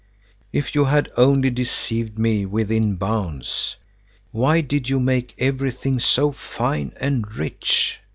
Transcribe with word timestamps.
"If 0.51 0.73
you 0.73 0.85
had 0.85 1.11
only 1.15 1.51
deceived 1.51 2.17
me 2.17 2.43
within 2.47 2.95
bounds! 2.95 3.75
Why 4.31 4.59
did 4.59 4.89
you 4.89 4.99
make 4.99 5.35
everything 5.37 5.99
so 5.99 6.31
fine 6.31 6.91
and 6.99 7.31
rich? 7.35 7.99